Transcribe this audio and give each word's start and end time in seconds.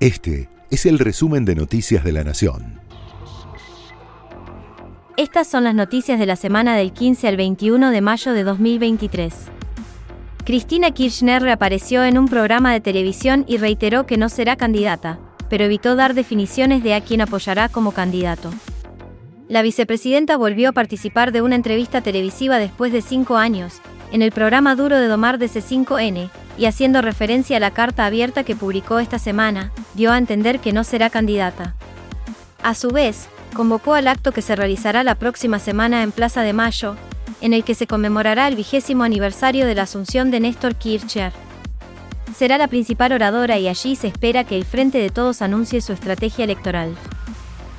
Este 0.00 0.48
es 0.70 0.86
el 0.86 0.98
resumen 0.98 1.44
de 1.44 1.54
Noticias 1.54 2.02
de 2.02 2.12
la 2.12 2.24
Nación. 2.24 2.80
Estas 5.18 5.46
son 5.46 5.64
las 5.64 5.74
noticias 5.74 6.18
de 6.18 6.24
la 6.24 6.36
semana 6.36 6.74
del 6.74 6.94
15 6.94 7.28
al 7.28 7.36
21 7.36 7.90
de 7.90 8.00
mayo 8.00 8.32
de 8.32 8.42
2023. 8.42 9.34
Cristina 10.46 10.92
Kirchner 10.92 11.42
reapareció 11.42 12.02
en 12.02 12.16
un 12.16 12.28
programa 12.28 12.72
de 12.72 12.80
televisión 12.80 13.44
y 13.46 13.58
reiteró 13.58 14.06
que 14.06 14.16
no 14.16 14.30
será 14.30 14.56
candidata, 14.56 15.18
pero 15.50 15.64
evitó 15.64 15.96
dar 15.96 16.14
definiciones 16.14 16.82
de 16.82 16.94
a 16.94 17.02
quién 17.02 17.20
apoyará 17.20 17.68
como 17.68 17.92
candidato. 17.92 18.50
La 19.48 19.60
vicepresidenta 19.60 20.38
volvió 20.38 20.70
a 20.70 20.72
participar 20.72 21.30
de 21.30 21.42
una 21.42 21.56
entrevista 21.56 22.00
televisiva 22.00 22.56
después 22.56 22.90
de 22.90 23.02
cinco 23.02 23.36
años, 23.36 23.82
en 24.12 24.22
el 24.22 24.32
programa 24.32 24.76
Duro 24.76 24.98
de 24.98 25.08
Domar 25.08 25.36
de 25.36 25.50
C5N, 25.50 26.30
y 26.60 26.66
haciendo 26.66 27.00
referencia 27.00 27.56
a 27.56 27.60
la 27.60 27.70
carta 27.70 28.04
abierta 28.04 28.44
que 28.44 28.54
publicó 28.54 28.98
esta 28.98 29.18
semana, 29.18 29.72
dio 29.94 30.12
a 30.12 30.18
entender 30.18 30.60
que 30.60 30.74
no 30.74 30.84
será 30.84 31.08
candidata. 31.08 31.74
A 32.62 32.74
su 32.74 32.90
vez, 32.90 33.30
convocó 33.54 33.94
al 33.94 34.06
acto 34.06 34.32
que 34.32 34.42
se 34.42 34.54
realizará 34.54 35.02
la 35.02 35.14
próxima 35.14 35.58
semana 35.58 36.02
en 36.02 36.12
Plaza 36.12 36.42
de 36.42 36.52
Mayo, 36.52 36.96
en 37.40 37.54
el 37.54 37.64
que 37.64 37.74
se 37.74 37.86
conmemorará 37.86 38.46
el 38.46 38.56
vigésimo 38.56 39.04
aniversario 39.04 39.64
de 39.64 39.74
la 39.74 39.84
asunción 39.84 40.30
de 40.30 40.40
Néstor 40.40 40.74
Kirchner. 40.74 41.32
Será 42.36 42.58
la 42.58 42.68
principal 42.68 43.12
oradora 43.12 43.58
y 43.58 43.66
allí 43.66 43.96
se 43.96 44.08
espera 44.08 44.44
que 44.44 44.58
el 44.58 44.66
Frente 44.66 44.98
de 44.98 45.08
Todos 45.08 45.40
anuncie 45.40 45.80
su 45.80 45.94
estrategia 45.94 46.44
electoral. 46.44 46.94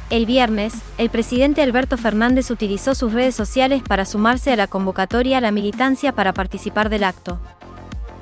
El 0.10 0.26
viernes, 0.26 0.74
el 0.98 1.12
presidente 1.12 1.62
Alberto 1.62 1.98
Fernández 1.98 2.50
utilizó 2.50 2.96
sus 2.96 3.14
redes 3.14 3.36
sociales 3.36 3.84
para 3.88 4.06
sumarse 4.06 4.52
a 4.52 4.56
la 4.56 4.66
convocatoria 4.66 5.38
a 5.38 5.42
la 5.42 5.52
militancia 5.52 6.14
para 6.14 6.34
participar 6.34 6.90
del 6.90 7.04
acto. 7.04 7.40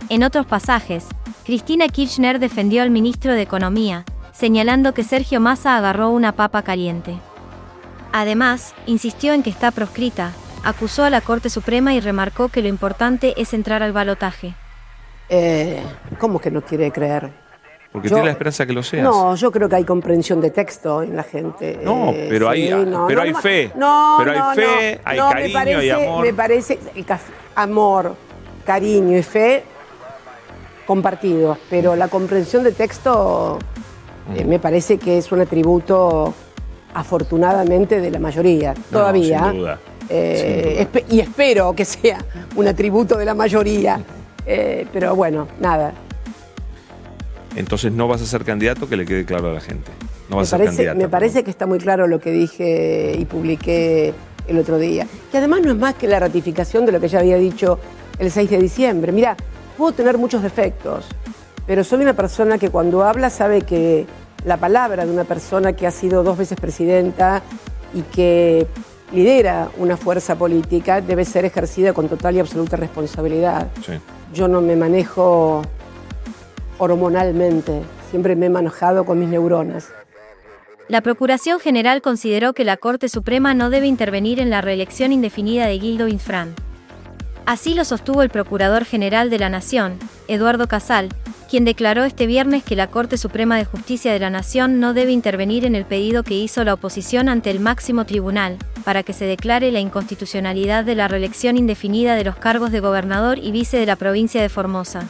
En 0.09 0.23
otros 0.23 0.47
pasajes, 0.47 1.05
Cristina 1.45 1.87
Kirchner 1.87 2.39
defendió 2.39 2.81
al 2.81 2.89
ministro 2.89 3.33
de 3.33 3.43
Economía, 3.43 4.05
señalando 4.31 4.93
que 4.95 5.03
Sergio 5.03 5.39
Massa 5.39 5.77
agarró 5.77 6.09
una 6.09 6.31
papa 6.31 6.63
caliente. 6.63 7.15
Además, 8.11 8.73
insistió 8.87 9.33
en 9.33 9.43
que 9.43 9.51
está 9.51 9.69
proscrita, 9.69 10.31
acusó 10.63 11.03
a 11.03 11.11
la 11.11 11.21
Corte 11.21 11.51
Suprema 11.51 11.93
y 11.93 11.99
remarcó 11.99 12.49
que 12.49 12.63
lo 12.63 12.67
importante 12.67 13.39
es 13.39 13.53
entrar 13.53 13.83
al 13.83 13.93
balotaje. 13.93 14.55
Eh, 15.29 15.83
¿Cómo 16.17 16.39
que 16.39 16.49
no 16.49 16.61
quiere 16.63 16.91
creer? 16.91 17.29
Porque 17.91 18.07
tiene 18.07 18.25
la 18.25 18.31
esperanza 18.31 18.65
que 18.65 18.73
lo 18.73 18.81
seas. 18.81 19.03
No, 19.03 19.35
yo 19.35 19.51
creo 19.51 19.69
que 19.69 19.75
hay 19.75 19.83
comprensión 19.83 20.41
de 20.41 20.49
texto 20.49 21.03
en 21.03 21.15
la 21.15 21.23
gente. 21.23 21.79
No, 21.83 22.09
Eh, 22.09 22.27
pero 22.29 22.49
hay, 22.49 22.67
pero 23.07 23.21
hay 23.21 23.33
fe. 23.35 23.71
No, 23.75 24.15
pero 24.19 24.31
hay 24.31 24.39
no, 24.39 24.53
fe, 24.53 24.95
no. 24.95 25.09
hay 25.09 25.17
No, 25.17 25.27
me 25.27 25.33
cariño 25.33 25.53
parece, 25.53 25.85
y 25.85 25.89
amor. 25.89 26.25
Me 26.25 26.33
parece 26.33 26.79
el 26.95 27.05
amor, 27.55 28.15
cariño 28.65 29.17
y 29.17 29.23
fe 29.23 29.63
compartidos, 30.89 31.55
pero 31.69 31.95
la 31.95 32.07
comprensión 32.07 32.63
de 32.63 32.71
texto 32.71 33.59
eh, 34.35 34.43
me 34.43 34.57
parece 34.57 34.97
que 34.97 35.19
es 35.19 35.31
un 35.31 35.39
atributo 35.39 36.33
afortunadamente 36.95 38.01
de 38.01 38.09
la 38.09 38.17
mayoría, 38.17 38.73
todavía. 38.91 39.49
sin 39.51 39.59
duda, 39.59 39.79
Eh, 40.09 40.87
y 41.11 41.19
espero 41.19 41.73
que 41.75 41.85
sea 41.85 42.17
un 42.55 42.67
atributo 42.67 43.17
de 43.19 43.25
la 43.25 43.35
mayoría, 43.35 44.01
Eh, 44.47 44.87
pero 44.91 45.15
bueno, 45.15 45.47
nada. 45.59 45.93
Entonces 47.55 47.91
no 47.91 48.07
vas 48.07 48.19
a 48.23 48.25
ser 48.25 48.43
candidato, 48.43 48.89
que 48.89 48.97
le 48.97 49.05
quede 49.05 49.25
claro 49.25 49.51
a 49.51 49.53
la 49.53 49.61
gente. 49.61 49.91
No 50.27 50.37
Me 50.37 50.41
vas 50.41 50.47
a 50.47 50.57
ser 50.57 50.65
parece, 50.65 50.75
candidato. 50.77 50.97
me 50.97 51.07
parece 51.09 51.43
que 51.43 51.51
está 51.51 51.67
muy 51.67 51.77
claro 51.77 52.07
lo 52.07 52.19
que 52.19 52.31
dije 52.31 53.15
y 53.15 53.25
publiqué 53.25 54.11
el 54.47 54.57
otro 54.57 54.79
día. 54.79 55.05
Que 55.31 55.37
además 55.37 55.61
no 55.63 55.69
es 55.71 55.77
más 55.77 55.93
que 55.93 56.07
la 56.07 56.17
ratificación 56.19 56.87
de 56.87 56.93
lo 56.93 56.99
que 56.99 57.09
ya 57.09 57.19
había 57.19 57.37
dicho 57.37 57.77
el 58.17 58.31
6 58.31 58.49
de 58.49 58.57
diciembre. 58.57 59.11
Mira, 59.11 59.37
puedo 59.79 59.93
tener 59.93 60.17
muchos 60.17 60.43
defectos, 60.43 61.05
pero 61.65 61.85
soy 61.85 62.01
una 62.01 62.13
persona 62.13 62.57
que 62.57 62.69
cuando 62.69 63.01
habla 63.05 63.29
sabe 63.29 63.61
que 63.61 64.05
la 64.43 64.57
palabra 64.57 65.05
de 65.05 65.11
una 65.11 65.23
persona 65.23 65.71
que 65.71 65.87
ha 65.87 65.91
sido 65.91 66.21
dos 66.21 66.37
veces 66.37 66.59
presidenta 66.59 67.41
y 67.93 68.01
que 68.01 68.67
lidera 69.13 69.69
una 69.77 69.95
fuerza 69.95 70.35
política 70.35 70.99
debe 70.99 71.23
ser 71.23 71.45
ejercida 71.45 71.93
con 71.93 72.09
total 72.09 72.35
y 72.35 72.39
absoluta 72.41 72.75
responsabilidad. 72.75 73.69
Sí. 73.85 73.93
Yo 74.33 74.49
no 74.49 74.59
me 74.59 74.75
manejo 74.75 75.61
hormonalmente, 76.77 77.81
siempre 78.09 78.35
me 78.35 78.47
he 78.47 78.49
manejado 78.49 79.05
con 79.05 79.17
mis 79.17 79.29
neuronas. 79.29 79.87
La 80.89 80.99
Procuración 80.99 81.61
General 81.61 82.01
consideró 82.01 82.51
que 82.51 82.65
la 82.65 82.75
Corte 82.75 83.07
Suprema 83.07 83.53
no 83.53 83.69
debe 83.69 83.87
intervenir 83.87 84.41
en 84.41 84.49
la 84.49 84.59
reelección 84.59 85.13
indefinida 85.13 85.67
de 85.67 85.79
Guildo 85.79 86.09
Infran. 86.09 86.53
Así 87.49 87.73
lo 87.73 87.83
sostuvo 87.83 88.21
el 88.21 88.29
Procurador 88.29 88.85
General 88.85 89.31
de 89.31 89.39
la 89.39 89.49
Nación, 89.49 89.97
Eduardo 90.27 90.67
Casal, 90.67 91.09
quien 91.49 91.65
declaró 91.65 92.03
este 92.03 92.27
viernes 92.27 92.63
que 92.63 92.75
la 92.75 92.91
Corte 92.91 93.17
Suprema 93.17 93.57
de 93.57 93.65
Justicia 93.65 94.13
de 94.13 94.19
la 94.19 94.29
Nación 94.29 94.79
no 94.79 94.93
debe 94.93 95.13
intervenir 95.13 95.65
en 95.65 95.73
el 95.73 95.83
pedido 95.83 96.21
que 96.21 96.35
hizo 96.35 96.63
la 96.63 96.75
oposición 96.75 97.27
ante 97.27 97.49
el 97.49 97.59
máximo 97.59 98.05
tribunal, 98.05 98.59
para 98.85 99.01
que 99.01 99.13
se 99.13 99.25
declare 99.25 99.71
la 99.71 99.79
inconstitucionalidad 99.79 100.83
de 100.83 100.93
la 100.93 101.07
reelección 101.07 101.57
indefinida 101.57 102.13
de 102.13 102.23
los 102.23 102.35
cargos 102.35 102.71
de 102.71 102.81
gobernador 102.81 103.39
y 103.39 103.49
vice 103.49 103.77
de 103.77 103.87
la 103.87 103.95
provincia 103.95 104.43
de 104.43 104.49
Formosa. 104.49 105.09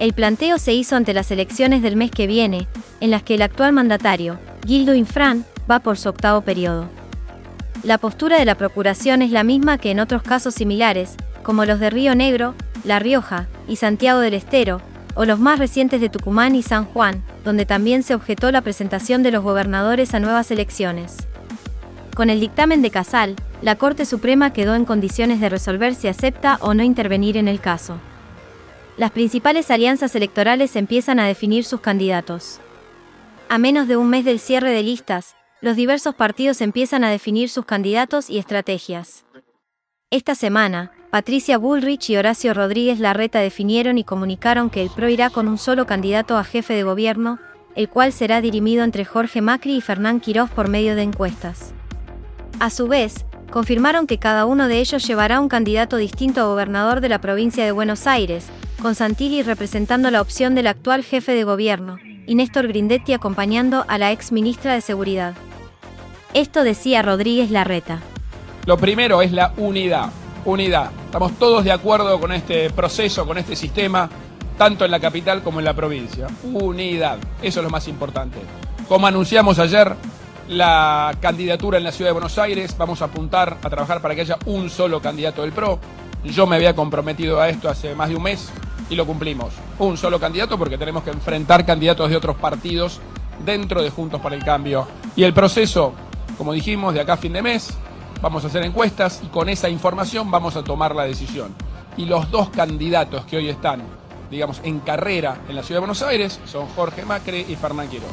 El 0.00 0.12
planteo 0.12 0.58
se 0.58 0.74
hizo 0.74 0.96
ante 0.96 1.14
las 1.14 1.30
elecciones 1.30 1.80
del 1.80 1.96
mes 1.96 2.10
que 2.10 2.26
viene, 2.26 2.68
en 3.00 3.10
las 3.10 3.22
que 3.22 3.36
el 3.36 3.40
actual 3.40 3.72
mandatario, 3.72 4.38
Gildo 4.66 4.94
Infran, 4.94 5.46
va 5.68 5.78
por 5.78 5.96
su 5.96 6.10
octavo 6.10 6.42
periodo. 6.42 6.90
La 7.84 7.96
postura 7.96 8.38
de 8.38 8.44
la 8.44 8.56
Procuración 8.56 9.22
es 9.22 9.30
la 9.30 9.44
misma 9.44 9.78
que 9.78 9.92
en 9.92 10.00
otros 10.00 10.22
casos 10.22 10.52
similares, 10.52 11.14
como 11.48 11.64
los 11.64 11.80
de 11.80 11.88
Río 11.88 12.14
Negro, 12.14 12.54
La 12.84 12.98
Rioja 12.98 13.46
y 13.66 13.76
Santiago 13.76 14.20
del 14.20 14.34
Estero, 14.34 14.82
o 15.14 15.24
los 15.24 15.40
más 15.40 15.58
recientes 15.58 15.98
de 15.98 16.10
Tucumán 16.10 16.54
y 16.54 16.62
San 16.62 16.84
Juan, 16.84 17.22
donde 17.42 17.64
también 17.64 18.02
se 18.02 18.14
objetó 18.14 18.52
la 18.52 18.60
presentación 18.60 19.22
de 19.22 19.30
los 19.30 19.42
gobernadores 19.42 20.12
a 20.12 20.20
nuevas 20.20 20.50
elecciones. 20.50 21.16
Con 22.14 22.28
el 22.28 22.38
dictamen 22.38 22.82
de 22.82 22.90
Casal, 22.90 23.34
la 23.62 23.76
Corte 23.76 24.04
Suprema 24.04 24.52
quedó 24.52 24.74
en 24.74 24.84
condiciones 24.84 25.40
de 25.40 25.48
resolver 25.48 25.94
si 25.94 26.08
acepta 26.08 26.58
o 26.60 26.74
no 26.74 26.82
intervenir 26.82 27.38
en 27.38 27.48
el 27.48 27.60
caso. 27.60 27.96
Las 28.98 29.12
principales 29.12 29.70
alianzas 29.70 30.14
electorales 30.14 30.76
empiezan 30.76 31.18
a 31.18 31.26
definir 31.26 31.64
sus 31.64 31.80
candidatos. 31.80 32.60
A 33.48 33.56
menos 33.56 33.88
de 33.88 33.96
un 33.96 34.10
mes 34.10 34.26
del 34.26 34.38
cierre 34.38 34.70
de 34.70 34.82
listas, 34.82 35.34
los 35.62 35.76
diversos 35.76 36.14
partidos 36.14 36.60
empiezan 36.60 37.04
a 37.04 37.10
definir 37.10 37.48
sus 37.48 37.64
candidatos 37.64 38.28
y 38.28 38.36
estrategias. 38.36 39.24
Esta 40.10 40.34
semana, 40.34 40.90
Patricia 41.10 41.58
Bullrich 41.58 42.08
y 42.08 42.16
Horacio 42.16 42.54
Rodríguez 42.54 42.98
Larreta 42.98 43.40
definieron 43.40 43.98
y 43.98 44.04
comunicaron 44.04 44.70
que 44.70 44.80
el 44.80 44.88
PRO 44.88 45.10
irá 45.10 45.28
con 45.28 45.48
un 45.48 45.58
solo 45.58 45.84
candidato 45.84 46.38
a 46.38 46.44
jefe 46.44 46.72
de 46.72 46.82
gobierno, 46.82 47.38
el 47.76 47.90
cual 47.90 48.14
será 48.14 48.40
dirimido 48.40 48.84
entre 48.84 49.04
Jorge 49.04 49.42
Macri 49.42 49.76
y 49.76 49.80
Fernán 49.82 50.20
Quirós 50.20 50.48
por 50.48 50.70
medio 50.70 50.96
de 50.96 51.02
encuestas. 51.02 51.74
A 52.58 52.70
su 52.70 52.88
vez, 52.88 53.26
confirmaron 53.50 54.06
que 54.06 54.16
cada 54.16 54.46
uno 54.46 54.66
de 54.66 54.78
ellos 54.78 55.06
llevará 55.06 55.40
un 55.40 55.50
candidato 55.50 55.98
distinto 55.98 56.40
a 56.40 56.46
gobernador 56.46 57.02
de 57.02 57.10
la 57.10 57.20
provincia 57.20 57.66
de 57.66 57.72
Buenos 57.72 58.06
Aires, 58.06 58.46
con 58.80 58.94
Santilli 58.94 59.42
representando 59.42 60.10
la 60.10 60.22
opción 60.22 60.54
del 60.54 60.68
actual 60.68 61.04
jefe 61.04 61.32
de 61.32 61.44
gobierno, 61.44 61.98
y 62.26 62.34
Néstor 62.34 62.66
Grindetti 62.68 63.12
acompañando 63.12 63.84
a 63.88 63.98
la 63.98 64.10
ex 64.10 64.32
ministra 64.32 64.72
de 64.72 64.80
Seguridad. 64.80 65.34
Esto 66.32 66.64
decía 66.64 67.02
Rodríguez 67.02 67.50
Larreta. 67.50 68.00
Lo 68.66 68.76
primero 68.76 69.22
es 69.22 69.32
la 69.32 69.52
unidad. 69.56 70.10
Unidad. 70.44 70.90
Estamos 71.06 71.32
todos 71.38 71.64
de 71.64 71.72
acuerdo 71.72 72.18
con 72.20 72.32
este 72.32 72.70
proceso, 72.70 73.26
con 73.26 73.38
este 73.38 73.56
sistema, 73.56 74.08
tanto 74.56 74.84
en 74.84 74.90
la 74.90 75.00
capital 75.00 75.42
como 75.42 75.58
en 75.58 75.64
la 75.64 75.74
provincia. 75.74 76.26
Unidad. 76.44 77.18
Eso 77.42 77.60
es 77.60 77.64
lo 77.64 77.70
más 77.70 77.88
importante. 77.88 78.38
Como 78.88 79.06
anunciamos 79.06 79.58
ayer, 79.58 79.94
la 80.48 81.14
candidatura 81.20 81.78
en 81.78 81.84
la 81.84 81.92
ciudad 81.92 82.10
de 82.10 82.14
Buenos 82.14 82.38
Aires, 82.38 82.76
vamos 82.78 83.02
a 83.02 83.06
apuntar 83.06 83.58
a 83.62 83.70
trabajar 83.70 84.00
para 84.00 84.14
que 84.14 84.22
haya 84.22 84.38
un 84.46 84.70
solo 84.70 85.00
candidato 85.00 85.42
del 85.42 85.52
PRO. 85.52 85.78
Yo 86.24 86.46
me 86.46 86.56
había 86.56 86.74
comprometido 86.74 87.40
a 87.40 87.48
esto 87.48 87.68
hace 87.68 87.94
más 87.94 88.08
de 88.08 88.16
un 88.16 88.22
mes 88.22 88.48
y 88.90 88.96
lo 88.96 89.06
cumplimos. 89.06 89.52
Un 89.78 89.96
solo 89.96 90.18
candidato 90.18 90.58
porque 90.58 90.78
tenemos 90.78 91.02
que 91.02 91.10
enfrentar 91.10 91.66
candidatos 91.66 92.10
de 92.10 92.16
otros 92.16 92.36
partidos 92.36 93.00
dentro 93.44 93.82
de 93.82 93.90
Juntos 93.90 94.20
para 94.20 94.34
el 94.34 94.44
Cambio. 94.44 94.86
Y 95.14 95.24
el 95.24 95.34
proceso, 95.34 95.92
como 96.36 96.52
dijimos, 96.52 96.94
de 96.94 97.00
acá 97.00 97.14
a 97.14 97.16
fin 97.18 97.32
de 97.32 97.42
mes, 97.42 97.76
vamos 98.20 98.44
a 98.44 98.48
hacer 98.48 98.64
encuestas 98.64 99.20
y 99.24 99.28
con 99.28 99.48
esa 99.48 99.68
información 99.68 100.30
vamos 100.30 100.56
a 100.56 100.64
tomar 100.64 100.94
la 100.94 101.04
decisión. 101.04 101.54
Y 101.96 102.04
los 102.06 102.30
dos 102.30 102.50
candidatos 102.50 103.24
que 103.24 103.36
hoy 103.36 103.48
están, 103.48 103.82
digamos, 104.30 104.60
en 104.64 104.80
carrera 104.80 105.38
en 105.48 105.56
la 105.56 105.62
ciudad 105.62 105.76
de 105.76 105.86
Buenos 105.86 106.02
Aires 106.02 106.40
son 106.44 106.66
Jorge 106.68 107.04
Macri 107.04 107.44
y 107.48 107.56
Fernán 107.56 107.88
Quirós. 107.88 108.10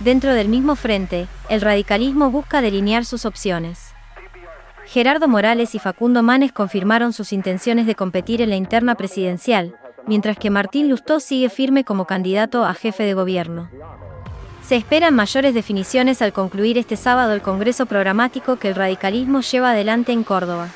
Dentro 0.00 0.32
del 0.32 0.48
mismo 0.48 0.76
frente, 0.76 1.26
el 1.48 1.60
radicalismo 1.60 2.30
busca 2.30 2.60
delinear 2.60 3.04
sus 3.04 3.24
opciones. 3.24 3.92
Gerardo 4.86 5.28
Morales 5.28 5.74
y 5.74 5.78
Facundo 5.78 6.22
Manes 6.22 6.52
confirmaron 6.52 7.12
sus 7.12 7.32
intenciones 7.32 7.86
de 7.86 7.94
competir 7.94 8.40
en 8.40 8.48
la 8.50 8.56
interna 8.56 8.94
presidencial, 8.94 9.76
mientras 10.06 10.38
que 10.38 10.50
Martín 10.50 10.88
Lustó 10.88 11.20
sigue 11.20 11.50
firme 11.50 11.84
como 11.84 12.06
candidato 12.06 12.64
a 12.64 12.72
jefe 12.74 13.02
de 13.02 13.14
gobierno. 13.14 13.68
Se 14.68 14.76
esperan 14.76 15.14
mayores 15.14 15.54
definiciones 15.54 16.20
al 16.20 16.34
concluir 16.34 16.76
este 16.76 16.96
sábado 16.96 17.32
el 17.32 17.40
Congreso 17.40 17.86
Programático 17.86 18.56
que 18.56 18.68
el 18.68 18.74
radicalismo 18.74 19.40
lleva 19.40 19.70
adelante 19.70 20.12
en 20.12 20.24
Córdoba. 20.24 20.68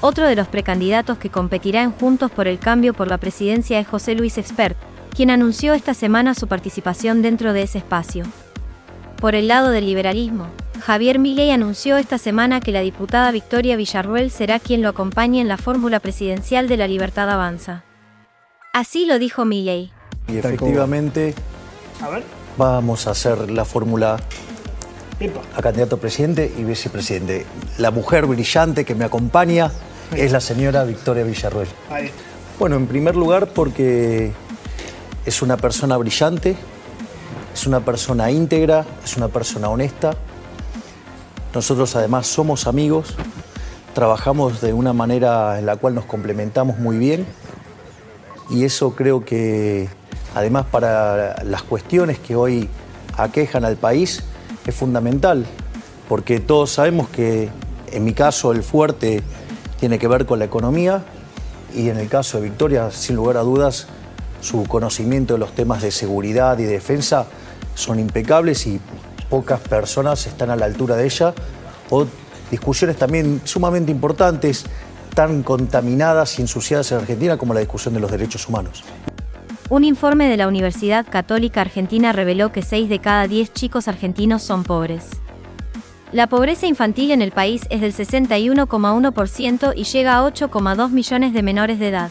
Otro 0.00 0.26
de 0.26 0.34
los 0.34 0.48
precandidatos 0.48 1.18
que 1.18 1.28
competirá 1.28 1.82
en 1.82 1.92
Juntos 1.92 2.30
por 2.30 2.48
el 2.48 2.58
Cambio 2.58 2.94
por 2.94 3.08
la 3.08 3.18
presidencia 3.18 3.78
es 3.78 3.86
José 3.86 4.14
Luis 4.14 4.38
Expert, 4.38 4.74
quien 5.14 5.28
anunció 5.28 5.74
esta 5.74 5.92
semana 5.92 6.32
su 6.32 6.46
participación 6.46 7.20
dentro 7.20 7.52
de 7.52 7.64
ese 7.64 7.76
espacio. 7.76 8.24
Por 9.20 9.34
el 9.34 9.48
lado 9.48 9.68
del 9.68 9.84
liberalismo, 9.84 10.46
Javier 10.80 11.18
Milei 11.18 11.50
anunció 11.50 11.98
esta 11.98 12.16
semana 12.16 12.60
que 12.60 12.72
la 12.72 12.80
diputada 12.80 13.30
Victoria 13.32 13.76
Villarruel 13.76 14.30
será 14.30 14.58
quien 14.58 14.80
lo 14.80 14.88
acompañe 14.88 15.42
en 15.42 15.48
la 15.48 15.58
fórmula 15.58 16.00
presidencial 16.00 16.68
de 16.68 16.78
la 16.78 16.88
Libertad 16.88 17.28
Avanza. 17.28 17.84
Así 18.72 19.04
lo 19.04 19.18
dijo 19.18 19.44
Milei. 19.44 19.92
Y 20.26 20.38
efectivamente 20.38 21.34
vamos 22.56 23.06
a 23.06 23.10
hacer 23.10 23.50
la 23.50 23.64
fórmula 23.64 24.18
a 25.56 25.62
candidato 25.62 25.96
a 25.96 25.98
presidente 25.98 26.52
y 26.56 26.64
vicepresidente. 26.64 27.46
La 27.78 27.90
mujer 27.90 28.26
brillante 28.26 28.84
que 28.84 28.94
me 28.94 29.04
acompaña 29.04 29.70
es 30.14 30.32
la 30.32 30.40
señora 30.40 30.84
Victoria 30.84 31.24
Villarruel. 31.24 31.68
Bueno, 32.58 32.76
en 32.76 32.86
primer 32.86 33.16
lugar 33.16 33.48
porque 33.48 34.32
es 35.24 35.42
una 35.42 35.56
persona 35.56 35.96
brillante, 35.96 36.56
es 37.52 37.66
una 37.66 37.80
persona 37.80 38.30
íntegra, 38.30 38.84
es 39.04 39.16
una 39.16 39.28
persona 39.28 39.68
honesta. 39.68 40.14
Nosotros 41.54 41.94
además 41.96 42.26
somos 42.26 42.66
amigos, 42.66 43.14
trabajamos 43.94 44.60
de 44.60 44.72
una 44.72 44.92
manera 44.92 45.58
en 45.58 45.66
la 45.66 45.76
cual 45.76 45.94
nos 45.94 46.04
complementamos 46.04 46.78
muy 46.78 46.98
bien 46.98 47.26
y 48.50 48.64
eso 48.64 48.94
creo 48.94 49.24
que 49.24 49.88
además 50.34 50.66
para 50.70 51.42
las 51.44 51.62
cuestiones 51.62 52.18
que 52.18 52.36
hoy 52.36 52.68
aquejan 53.16 53.64
al 53.64 53.76
país 53.76 54.22
es 54.66 54.74
fundamental, 54.74 55.46
porque 56.08 56.40
todos 56.40 56.70
sabemos 56.70 57.08
que 57.08 57.48
en 57.92 58.04
mi 58.04 58.12
caso 58.12 58.52
el 58.52 58.62
fuerte 58.62 59.22
tiene 59.78 59.98
que 59.98 60.08
ver 60.08 60.26
con 60.26 60.38
la 60.38 60.44
economía 60.44 61.04
y 61.74 61.88
en 61.88 61.98
el 61.98 62.08
caso 62.08 62.38
de 62.38 62.44
Victoria, 62.44 62.90
sin 62.90 63.16
lugar 63.16 63.36
a 63.36 63.40
dudas, 63.40 63.86
su 64.40 64.64
conocimiento 64.64 65.34
de 65.34 65.40
los 65.40 65.54
temas 65.54 65.82
de 65.82 65.90
seguridad 65.90 66.58
y 66.58 66.64
defensa 66.64 67.26
son 67.74 67.98
impecables 67.98 68.66
y 68.66 68.80
pocas 69.28 69.60
personas 69.60 70.26
están 70.26 70.50
a 70.50 70.56
la 70.56 70.66
altura 70.66 70.96
de 70.96 71.06
ella, 71.06 71.34
o 71.90 72.06
discusiones 72.50 72.96
también 72.96 73.40
sumamente 73.44 73.90
importantes, 73.90 74.64
tan 75.14 75.42
contaminadas 75.42 76.38
y 76.38 76.42
ensuciadas 76.42 76.92
en 76.92 76.98
Argentina 76.98 77.36
como 77.36 77.54
la 77.54 77.60
discusión 77.60 77.94
de 77.94 78.00
los 78.00 78.10
derechos 78.10 78.48
humanos. 78.48 78.84
Un 79.70 79.82
informe 79.82 80.28
de 80.28 80.36
la 80.36 80.46
Universidad 80.46 81.06
Católica 81.08 81.62
Argentina 81.62 82.12
reveló 82.12 82.52
que 82.52 82.60
6 82.60 82.90
de 82.90 82.98
cada 82.98 83.26
10 83.26 83.50
chicos 83.54 83.88
argentinos 83.88 84.42
son 84.42 84.62
pobres. 84.62 85.08
La 86.12 86.28
pobreza 86.28 86.66
infantil 86.66 87.10
en 87.12 87.22
el 87.22 87.32
país 87.32 87.62
es 87.70 87.80
del 87.80 87.94
61,1% 87.94 89.72
y 89.74 89.84
llega 89.84 90.18
a 90.18 90.22
8,2 90.22 90.90
millones 90.90 91.32
de 91.32 91.42
menores 91.42 91.78
de 91.78 91.88
edad. 91.88 92.10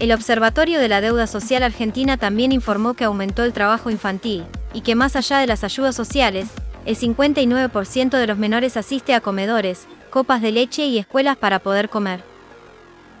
El 0.00 0.12
Observatorio 0.12 0.80
de 0.80 0.88
la 0.88 1.02
Deuda 1.02 1.26
Social 1.26 1.62
Argentina 1.62 2.16
también 2.16 2.52
informó 2.52 2.94
que 2.94 3.04
aumentó 3.04 3.44
el 3.44 3.52
trabajo 3.52 3.90
infantil 3.90 4.44
y 4.72 4.80
que 4.80 4.94
más 4.94 5.14
allá 5.14 5.38
de 5.38 5.46
las 5.46 5.62
ayudas 5.62 5.94
sociales, 5.94 6.48
el 6.86 6.96
59% 6.96 8.10
de 8.10 8.26
los 8.26 8.38
menores 8.38 8.78
asiste 8.78 9.14
a 9.14 9.20
comedores, 9.20 9.86
copas 10.08 10.40
de 10.40 10.52
leche 10.52 10.86
y 10.86 10.98
escuelas 10.98 11.36
para 11.36 11.58
poder 11.58 11.90
comer. 11.90 12.35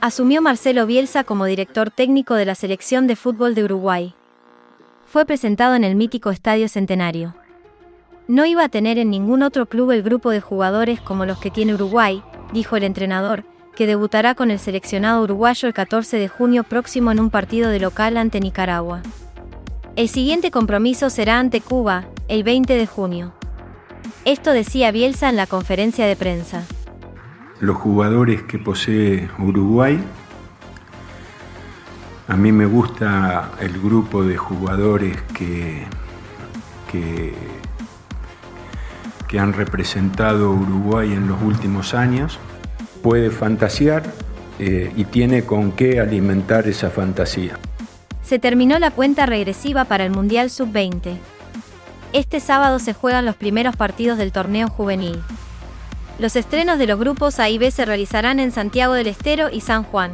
Asumió 0.00 0.42
Marcelo 0.42 0.86
Bielsa 0.86 1.24
como 1.24 1.46
director 1.46 1.90
técnico 1.90 2.34
de 2.34 2.44
la 2.44 2.54
selección 2.54 3.06
de 3.06 3.16
fútbol 3.16 3.54
de 3.54 3.64
Uruguay. 3.64 4.14
Fue 5.06 5.24
presentado 5.24 5.74
en 5.74 5.84
el 5.84 5.96
mítico 5.96 6.30
Estadio 6.30 6.68
Centenario. 6.68 7.34
No 8.28 8.44
iba 8.44 8.64
a 8.64 8.68
tener 8.68 8.98
en 8.98 9.10
ningún 9.10 9.42
otro 9.42 9.66
club 9.66 9.92
el 9.92 10.02
grupo 10.02 10.30
de 10.30 10.42
jugadores 10.42 11.00
como 11.00 11.24
los 11.24 11.38
que 11.38 11.50
tiene 11.50 11.74
Uruguay, 11.74 12.22
dijo 12.52 12.76
el 12.76 12.84
entrenador, 12.84 13.44
que 13.74 13.86
debutará 13.86 14.34
con 14.34 14.50
el 14.50 14.58
seleccionado 14.58 15.22
uruguayo 15.22 15.66
el 15.66 15.74
14 15.74 16.18
de 16.18 16.28
junio 16.28 16.64
próximo 16.64 17.10
en 17.10 17.20
un 17.20 17.30
partido 17.30 17.70
de 17.70 17.80
local 17.80 18.18
ante 18.18 18.38
Nicaragua. 18.38 19.02
El 19.96 20.08
siguiente 20.10 20.50
compromiso 20.50 21.08
será 21.08 21.38
ante 21.38 21.62
Cuba, 21.62 22.04
el 22.28 22.42
20 22.42 22.74
de 22.74 22.86
junio. 22.86 23.32
Esto 24.26 24.50
decía 24.50 24.90
Bielsa 24.90 25.30
en 25.30 25.36
la 25.36 25.46
conferencia 25.46 26.04
de 26.06 26.16
prensa. 26.16 26.64
Los 27.60 27.76
jugadores 27.76 28.42
que 28.42 28.58
posee 28.58 29.28
Uruguay, 29.38 29.98
a 32.28 32.36
mí 32.36 32.52
me 32.52 32.66
gusta 32.66 33.52
el 33.60 33.80
grupo 33.80 34.24
de 34.24 34.36
jugadores 34.36 35.16
que, 35.32 35.84
que 39.28 39.38
han 39.38 39.52
representado 39.52 40.50
Uruguay 40.50 41.12
en 41.12 41.28
los 41.28 41.40
últimos 41.42 41.94
años, 41.94 42.38
puede 43.02 43.30
fantasear 43.30 44.02
eh, 44.58 44.90
y 44.96 45.04
tiene 45.04 45.44
con 45.44 45.72
qué 45.72 46.00
alimentar 46.00 46.66
esa 46.66 46.90
fantasía. 46.90 47.58
Se 48.22 48.38
terminó 48.38 48.78
la 48.78 48.90
cuenta 48.90 49.26
regresiva 49.26 49.84
para 49.84 50.04
el 50.04 50.10
Mundial 50.10 50.50
Sub-20. 50.50 51.16
Este 52.12 52.40
sábado 52.40 52.78
se 52.78 52.94
juegan 52.94 53.26
los 53.26 53.36
primeros 53.36 53.76
partidos 53.76 54.18
del 54.18 54.32
torneo 54.32 54.68
juvenil. 54.68 55.22
Los 56.18 56.34
estrenos 56.34 56.78
de 56.78 56.86
los 56.86 56.98
grupos 56.98 57.38
A 57.40 57.50
y 57.50 57.58
B 57.58 57.70
se 57.70 57.84
realizarán 57.84 58.40
en 58.40 58.50
Santiago 58.50 58.94
del 58.94 59.06
Estero 59.06 59.50
y 59.50 59.60
San 59.60 59.82
Juan. 59.82 60.12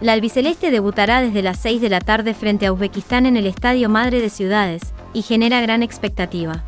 La 0.00 0.12
albiceleste 0.12 0.72
debutará 0.72 1.20
desde 1.20 1.42
las 1.42 1.58
6 1.60 1.80
de 1.80 1.88
la 1.88 2.00
tarde 2.00 2.34
frente 2.34 2.66
a 2.66 2.72
Uzbekistán 2.72 3.24
en 3.24 3.36
el 3.36 3.46
Estadio 3.46 3.88
Madre 3.88 4.20
de 4.20 4.30
Ciudades, 4.30 4.82
y 5.12 5.22
genera 5.22 5.60
gran 5.60 5.82
expectativa. 5.82 6.64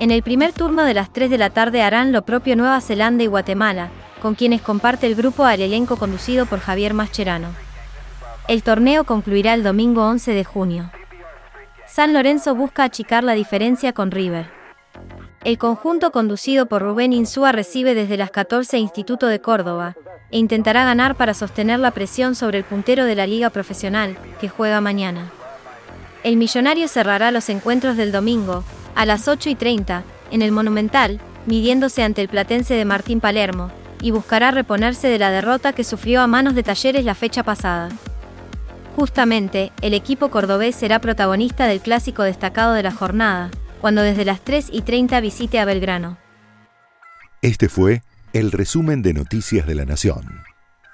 En 0.00 0.10
el 0.10 0.22
primer 0.22 0.52
turno 0.52 0.82
de 0.82 0.94
las 0.94 1.12
3 1.12 1.30
de 1.30 1.38
la 1.38 1.50
tarde 1.50 1.82
harán 1.82 2.10
lo 2.10 2.22
propio 2.22 2.56
Nueva 2.56 2.80
Zelanda 2.80 3.22
y 3.22 3.28
Guatemala, 3.28 3.90
con 4.20 4.34
quienes 4.34 4.62
comparte 4.62 5.06
el 5.06 5.14
grupo 5.14 5.44
al 5.44 5.60
elenco 5.60 5.96
conducido 5.96 6.46
por 6.46 6.58
Javier 6.58 6.94
Mascherano. 6.94 7.48
El 8.48 8.62
torneo 8.62 9.04
concluirá 9.04 9.54
el 9.54 9.62
domingo 9.62 10.04
11 10.08 10.32
de 10.32 10.42
junio. 10.42 10.90
San 11.86 12.12
Lorenzo 12.12 12.54
busca 12.54 12.82
achicar 12.82 13.22
la 13.22 13.34
diferencia 13.34 13.92
con 13.92 14.10
River. 14.10 14.61
El 15.44 15.58
conjunto 15.58 16.12
conducido 16.12 16.66
por 16.66 16.82
Rubén 16.82 17.12
Insúa 17.12 17.50
recibe 17.50 17.96
desde 17.96 18.16
las 18.16 18.30
14 18.30 18.78
Instituto 18.78 19.26
de 19.26 19.40
Córdoba, 19.40 19.96
e 20.30 20.38
intentará 20.38 20.84
ganar 20.84 21.16
para 21.16 21.34
sostener 21.34 21.80
la 21.80 21.90
presión 21.90 22.36
sobre 22.36 22.58
el 22.58 22.64
puntero 22.64 23.04
de 23.04 23.16
la 23.16 23.26
liga 23.26 23.50
profesional, 23.50 24.16
que 24.40 24.48
juega 24.48 24.80
mañana. 24.80 25.32
El 26.22 26.36
millonario 26.36 26.86
cerrará 26.86 27.32
los 27.32 27.48
encuentros 27.48 27.96
del 27.96 28.12
domingo, 28.12 28.62
a 28.94 29.04
las 29.04 29.26
8 29.26 29.50
y 29.50 29.56
30, 29.56 30.04
en 30.30 30.42
el 30.42 30.52
Monumental, 30.52 31.20
midiéndose 31.46 32.04
ante 32.04 32.22
el 32.22 32.28
platense 32.28 32.74
de 32.74 32.84
Martín 32.84 33.20
Palermo, 33.20 33.72
y 34.00 34.12
buscará 34.12 34.52
reponerse 34.52 35.08
de 35.08 35.18
la 35.18 35.32
derrota 35.32 35.72
que 35.72 35.82
sufrió 35.82 36.20
a 36.20 36.28
manos 36.28 36.54
de 36.54 36.62
Talleres 36.62 37.04
la 37.04 37.16
fecha 37.16 37.42
pasada. 37.42 37.88
Justamente, 38.94 39.72
el 39.80 39.92
equipo 39.92 40.28
cordobés 40.28 40.76
será 40.76 41.00
protagonista 41.00 41.66
del 41.66 41.80
clásico 41.80 42.22
destacado 42.22 42.74
de 42.74 42.84
la 42.84 42.92
jornada, 42.92 43.50
cuando 43.82 44.00
desde 44.00 44.24
las 44.24 44.40
3 44.40 44.68
y 44.72 44.80
30 44.80 45.20
visite 45.20 45.58
a 45.58 45.66
Belgrano. 45.66 46.16
Este 47.42 47.68
fue 47.68 48.02
el 48.32 48.52
resumen 48.52 49.02
de 49.02 49.12
Noticias 49.12 49.66
de 49.66 49.74
la 49.74 49.84
Nación. 49.84 50.22